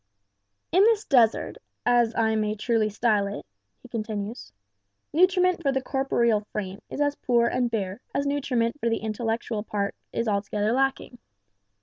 [0.71, 3.45] "In this desert, as I may truly style it"
[3.83, 4.51] (he continues),
[5.13, 9.61] "nutriment for the corporeal frame is as poor and bare as nutriment for the intellectual
[9.61, 11.19] part is altogether lacking.